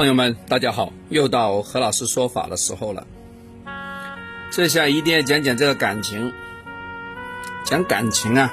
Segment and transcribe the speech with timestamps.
[0.00, 3.06] 朋友们，大家好，又到何老师说法的时候了。
[4.50, 6.32] 这下一定要讲讲这个感情，
[7.66, 8.50] 讲感情啊，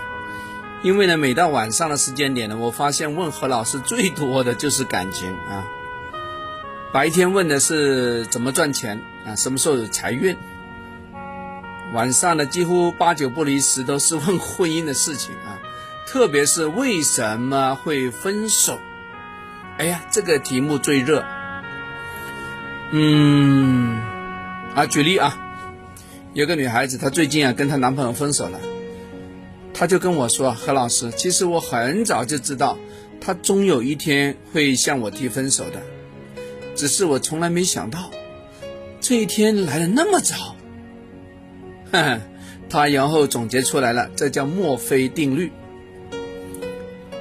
[0.84, 5.66] 因为呢，每到晚上的时间点呢，我发现问何老师最多的就是感情啊。
[6.92, 10.36] 白天问的是怎么赚钱啊，什么时候有财运，
[11.94, 15.56] 晚上呢，几乎八九不离十都是问婚姻的事情啊，
[16.06, 18.78] 特别是为什么会分手。
[19.78, 21.26] 哎呀，这个题目最热。
[22.92, 24.00] 嗯，
[24.74, 25.38] 啊，举例啊，
[26.34, 28.60] 有个女孩子，她最近啊跟她男朋友分手了，
[29.74, 32.78] 她就跟我说：“何老师，其实我很早就知道，
[33.20, 35.82] 他终有一天会向我提分手的，
[36.76, 38.10] 只是我从来没想到，
[39.02, 40.56] 这一天来的那么早。”
[41.92, 42.22] 哈哈，
[42.70, 45.52] 她然后总结出来了，这叫墨菲定律。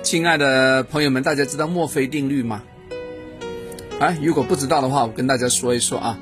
[0.04, 2.62] 亲爱的朋友们，大家知道墨菲定律吗？
[3.98, 6.18] 啊，如果不知道的话，我跟大家说一说啊。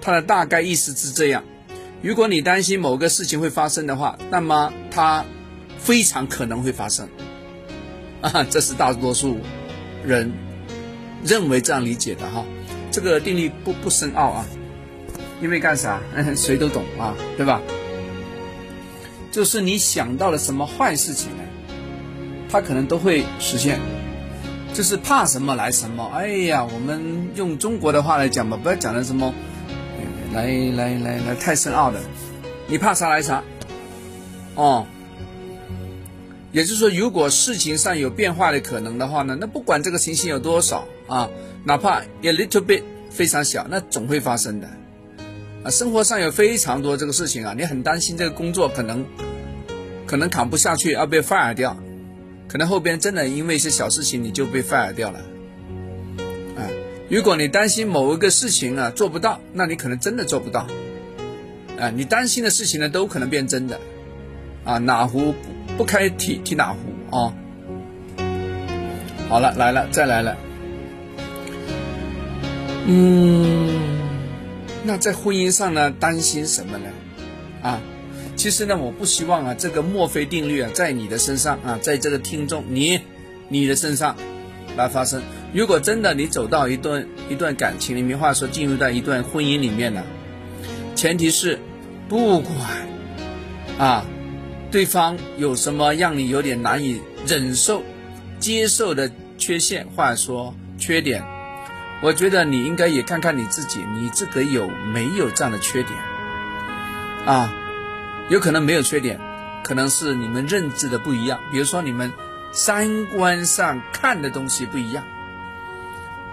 [0.00, 1.42] 它的大概意思是这样：
[2.02, 5.24] 如果你担心某个事情会发生的话，那么它
[5.78, 7.08] 非常可能会发生。
[8.20, 9.38] 啊，这是大多数
[10.04, 10.30] 人
[11.24, 12.44] 认为这样理解的哈。
[12.90, 14.46] 这个定律不不深奥啊，
[15.40, 16.00] 因为干啥？
[16.36, 17.62] 谁都懂啊，对吧？
[19.32, 21.42] 就是你想到了什么坏事情呢？
[22.50, 23.80] 他可能都会实现，
[24.74, 26.10] 就是怕什么来什么。
[26.12, 29.32] 哎呀，我们用中国的话来讲吧，不要讲的什么，
[30.32, 32.00] 来来来来太深奥的。
[32.66, 33.42] 你怕啥来啥，
[34.56, 34.86] 哦。
[36.50, 41.28] 也就是说，如果事情上有变化的可能的话呢，那不管这个情形有多少啊，
[41.64, 44.68] 哪怕 a little bit 非常小，那总会发生的。
[45.64, 49.04] 啊，生活上有非常多这个事情啊，你很担心这个工作可能
[50.06, 51.76] 可能扛不下去要被 fire 掉。
[52.48, 55.18] 可能后边真的因为一些小事情你就被 fire 掉了，
[56.56, 56.68] 啊，
[57.08, 60.66] 如果你担心某一个事情啊做不到，那你可能真的做不到，
[61.78, 63.80] 啊，你担心的事情呢都可能变真的，
[64.64, 65.34] 啊，哪壶
[65.76, 67.34] 不开提提哪壶啊，
[69.28, 70.36] 好了来了再来了，
[72.86, 73.80] 嗯，
[74.84, 76.84] 那在婚姻上呢担心什么呢？
[77.62, 77.80] 啊？
[78.44, 83.00] 其实呢，我不希望啊，这个墨菲定律啊，在你的身上啊，在这个听众你
[83.48, 84.14] 你的身上
[84.76, 85.22] 来发生。
[85.54, 90.02] 如果真的你走到一段一段感情里面，话说进入到一段婚姻里面呢，
[90.94, 91.58] 前提是
[92.06, 92.54] 不管
[93.78, 94.04] 啊，
[94.70, 97.82] 对方有什么让你有点难以忍受、
[98.38, 101.24] 接受的缺陷，或者说缺点，
[102.02, 105.98] 我觉得你应该也看看你自己，你这个有没有这样的缺点
[107.24, 107.50] 啊？
[108.30, 109.20] 有可能没有缺点，
[109.62, 111.38] 可能是你们认知的不一样。
[111.50, 112.12] 比如说你们
[112.52, 115.04] 三观上看的东西不一样。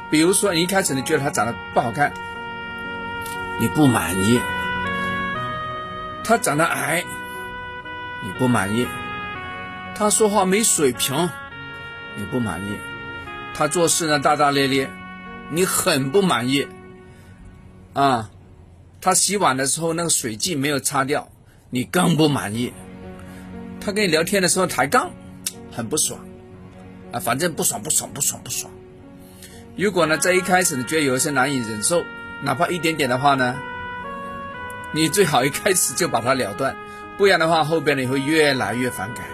[0.09, 2.13] 比如说一开始你觉得他长得不好看，
[3.59, 4.39] 你不满意；
[6.23, 7.03] 他长得矮，
[8.23, 8.85] 你不满意；
[9.95, 11.29] 他说话没水平，
[12.17, 12.75] 你不满意；
[13.53, 14.89] 他做事呢大大咧咧，
[15.49, 16.67] 你很不满意。
[17.93, 18.29] 啊，
[18.99, 21.30] 他洗碗的时候那个水迹没有擦掉。
[21.73, 22.73] 你更不满意，
[23.79, 25.11] 他跟你聊天的时候抬杠，
[25.71, 26.19] 很不爽，
[27.13, 28.69] 啊，反正不爽不爽不爽不爽。
[29.77, 32.03] 如果呢，在一开始你觉得有一些难以忍受，
[32.43, 33.55] 哪怕一点点的话呢，
[34.91, 36.75] 你最好一开始就把它了断，
[37.17, 39.25] 不然的话后边你会越来越反感，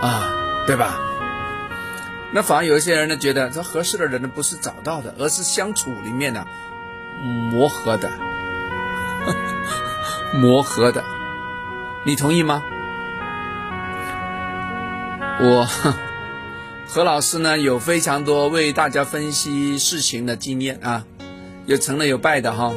[0.00, 0.32] 啊，
[0.66, 0.98] 对吧？
[2.32, 6.46] 那反而有一些人呢，觉得这合适的人呢不是找到的，而是相处里面呢
[7.52, 8.10] 磨合的。
[10.34, 11.02] 磨合的，
[12.04, 12.62] 你同意吗？
[15.40, 15.66] 我
[16.88, 21.06] 何老师呢有非常多为大家分析事情的经验啊，
[21.66, 22.74] 有成的有败的哈。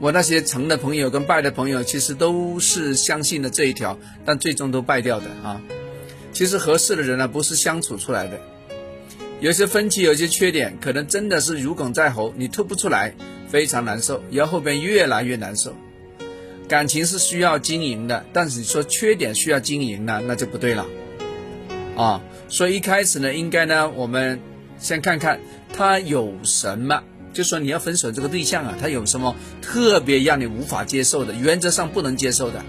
[0.00, 5.60] 我那些成的朋友跟败的朋友，其实都是相信的这一条，但最终都败掉的啊。
[6.32, 8.38] 其实合适的人呢，不是相处出来的，
[9.40, 13.12] 有些分歧，有些缺点，可能真的是如鲠在喉，你吐不出来，
[13.48, 15.74] 非常难受，然后后边越来越难受。
[16.68, 20.86] 感情是需要经营的，但是你说缺点需要经营呢，那就不对了，
[21.96, 24.38] 啊，所以一开始呢，应该呢，我们
[24.78, 25.40] 先看看
[25.72, 32.62] 他有什么，就说你要分手这个对象啊，他有什么特别让你无法接受的，原则上不能接受的，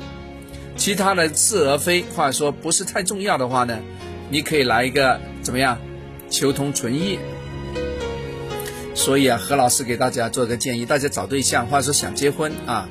[0.77, 3.79] 其他的是而非，或者说不是太重要的话呢，
[4.29, 5.77] 你可以来一个怎么样，
[6.29, 7.19] 求同存异。
[8.95, 12.87] 所以啊，何老师给大家做个建议，大家找对象或者说想结婚啊。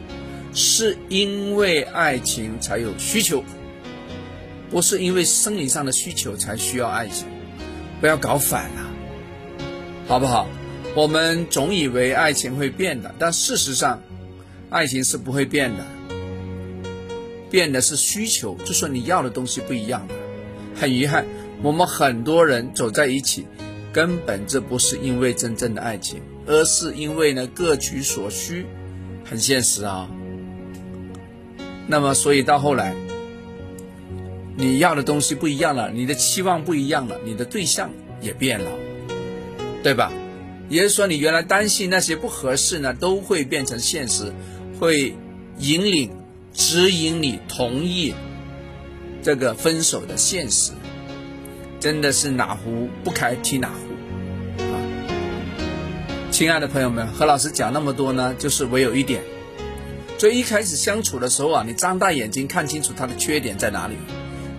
[0.55, 3.45] 是因为爱情才有需求，
[4.71, 7.27] 不是因为生理上的需求才需要爱情，
[8.01, 8.91] 不要搞反了，
[10.07, 10.49] 好不好？
[10.95, 14.03] 我们总以为爱情会变的，但事实上，
[14.71, 15.87] 爱情是不会变的。
[17.51, 20.15] 变的是需求，就说你要的东西不一样了。
[20.75, 21.25] 很遗憾，
[21.63, 23.47] 我们很多人走在一起，
[23.93, 28.67] 根本这不是因为真正的爱情，而是因为呢各取所需，
[29.25, 30.11] 很现实啊。
[31.89, 32.95] 那么，所以到后来，
[34.57, 37.91] 你要的东西不一样了，你的期望不一样了，你的对象
[38.21, 38.71] 也变了，
[39.83, 40.13] 对吧？
[40.69, 44.33] 也就是说，你原来担心那些不合适呢，都会变成现实，
[44.79, 45.17] 会
[45.59, 46.13] 引领。
[46.55, 48.13] 指引你同意
[49.23, 50.73] 这个分手的现实，
[51.79, 54.75] 真的是哪壶不开提哪壶啊！
[56.33, 59.23] 亲爱的朋友们，何老师讲那么多呢，就是唯有一点：，
[60.19, 63.95] 所以一开始相处的时候啊，你张大眼睛看清楚他的缺点在哪里。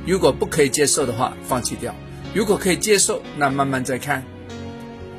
[0.07, 1.91] 如果不可以接受的话，放弃掉；
[2.33, 4.23] 如果可以接受，那慢慢再看，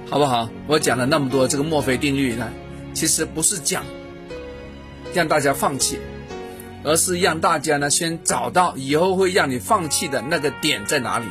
[0.09, 0.49] 好不好？
[0.67, 2.51] 我讲了那么多这个墨菲定律呢，
[2.95, 3.85] 其实不是讲
[5.15, 5.99] 让大家放弃。
[6.83, 11.27] 而是让大家呢先找到以后会让你放弃的那个点在哪里，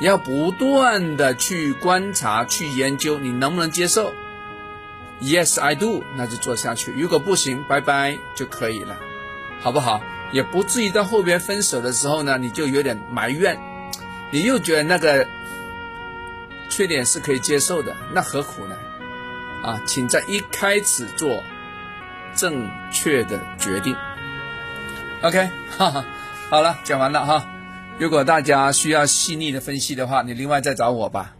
[0.00, 4.10] 要不断的去观察、去研究，你能不能接受
[5.20, 6.92] ？Yes, I do，那就做下去。
[6.92, 8.96] 如果不行，拜拜就可以了，
[9.60, 10.02] 好不好？
[10.32, 13.58] 也不至于到后边分手的时候呢，你就有点埋怨，
[14.30, 15.26] 你又觉得那个
[16.68, 18.76] 缺点是可以接受的，那何苦呢？
[19.64, 21.42] 啊，请在一开始做
[22.34, 23.96] 正确的决定。
[25.22, 26.04] OK， 哈哈，
[26.48, 27.46] 好了，讲完了哈。
[27.98, 31.34] 如果大家需要细腻的分析的话，你另外再找我吧。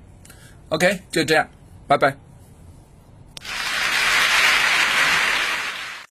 [0.68, 1.48] OK，就这样，
[1.86, 2.29] 拜拜。